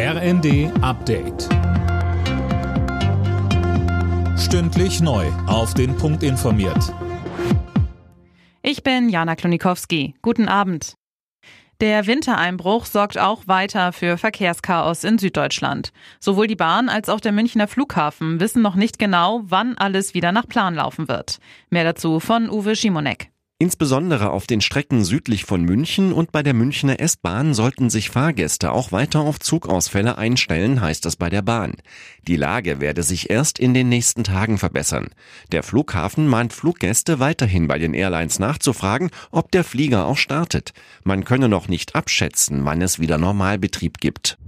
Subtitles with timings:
[0.00, 1.48] RND Update.
[4.38, 5.26] Stündlich neu.
[5.48, 6.94] Auf den Punkt informiert.
[8.62, 10.14] Ich bin Jana Klonikowski.
[10.22, 10.94] Guten Abend.
[11.80, 15.92] Der Wintereinbruch sorgt auch weiter für Verkehrschaos in Süddeutschland.
[16.20, 20.30] Sowohl die Bahn als auch der Münchner Flughafen wissen noch nicht genau, wann alles wieder
[20.30, 21.38] nach Plan laufen wird.
[21.70, 23.32] Mehr dazu von Uwe Schimonek.
[23.60, 28.70] Insbesondere auf den Strecken südlich von München und bei der Münchner S-Bahn sollten sich Fahrgäste
[28.70, 31.72] auch weiter auf Zugausfälle einstellen, heißt es bei der Bahn.
[32.28, 35.08] Die Lage werde sich erst in den nächsten Tagen verbessern.
[35.50, 40.72] Der Flughafen mahnt Fluggäste weiterhin bei den Airlines nachzufragen, ob der Flieger auch startet.
[41.02, 44.38] Man könne noch nicht abschätzen, wann es wieder Normalbetrieb gibt.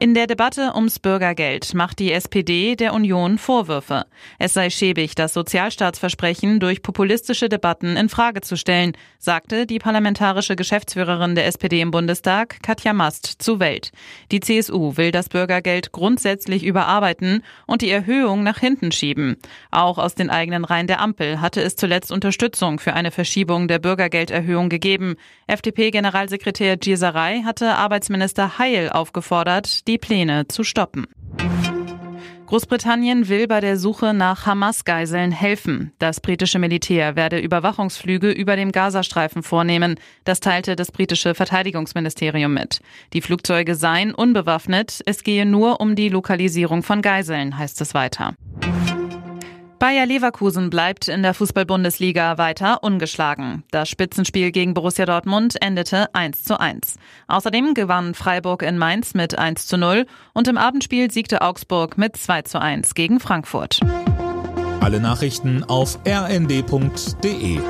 [0.00, 4.06] In der Debatte ums Bürgergeld macht die SPD der Union Vorwürfe.
[4.38, 10.54] Es sei schäbig, das Sozialstaatsversprechen durch populistische Debatten in Frage zu stellen, sagte die parlamentarische
[10.54, 13.90] Geschäftsführerin der SPD im Bundestag, Katja Mast, zu Welt.
[14.30, 19.34] Die CSU will das Bürgergeld grundsätzlich überarbeiten und die Erhöhung nach hinten schieben.
[19.72, 23.80] Auch aus den eigenen Reihen der Ampel hatte es zuletzt Unterstützung für eine Verschiebung der
[23.80, 25.16] Bürgergelderhöhung gegeben.
[25.48, 31.06] FDP-Generalsekretär Gieserei hatte Arbeitsminister Heil aufgefordert, die Pläne zu stoppen.
[32.46, 35.92] Großbritannien will bei der Suche nach Hamas-Geiseln helfen.
[35.98, 40.00] Das britische Militär werde Überwachungsflüge über dem Gazastreifen vornehmen.
[40.24, 42.80] Das teilte das britische Verteidigungsministerium mit.
[43.12, 45.02] Die Flugzeuge seien unbewaffnet.
[45.04, 48.34] Es gehe nur um die Lokalisierung von Geiseln, heißt es weiter.
[49.78, 53.62] Bayer Leverkusen bleibt in der Fußball-Bundesliga weiter ungeschlagen.
[53.70, 56.96] Das Spitzenspiel gegen Borussia Dortmund endete 1 zu 1.
[57.28, 62.16] Außerdem gewann Freiburg in Mainz mit 1 zu 0 und im Abendspiel siegte Augsburg mit
[62.16, 63.78] 2 zu 1 gegen Frankfurt.
[64.80, 67.60] Alle Nachrichten auf rnd.de